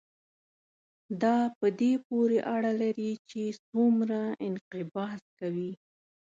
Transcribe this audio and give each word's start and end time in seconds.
دا 1.21 1.37
په 1.57 1.67
دې 1.79 1.93
پورې 2.07 2.39
اړه 2.55 2.71
لري 2.81 3.11
چې 3.29 3.41
څومره 3.69 4.19
انقباض 4.47 5.21
کوي. 5.39 5.71